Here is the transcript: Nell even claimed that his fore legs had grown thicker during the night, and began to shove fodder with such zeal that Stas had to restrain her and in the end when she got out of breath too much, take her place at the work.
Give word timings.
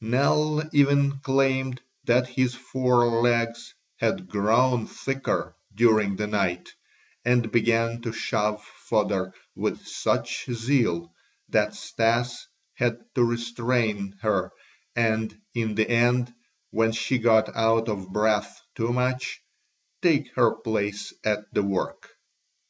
Nell 0.00 0.62
even 0.72 1.18
claimed 1.20 1.82
that 2.04 2.26
his 2.26 2.54
fore 2.54 3.20
legs 3.20 3.74
had 3.96 4.26
grown 4.26 4.86
thicker 4.86 5.54
during 5.74 6.16
the 6.16 6.26
night, 6.26 6.70
and 7.26 7.52
began 7.52 8.00
to 8.00 8.10
shove 8.10 8.64
fodder 8.64 9.34
with 9.54 9.84
such 9.86 10.46
zeal 10.50 11.12
that 11.50 11.74
Stas 11.74 12.46
had 12.72 13.00
to 13.14 13.22
restrain 13.22 14.16
her 14.22 14.50
and 14.96 15.38
in 15.52 15.74
the 15.74 15.90
end 15.90 16.32
when 16.70 16.92
she 16.92 17.18
got 17.18 17.54
out 17.54 17.90
of 17.90 18.08
breath 18.08 18.62
too 18.74 18.94
much, 18.94 19.42
take 20.00 20.34
her 20.36 20.52
place 20.54 21.12
at 21.22 21.40
the 21.52 21.62
work. 21.62 22.08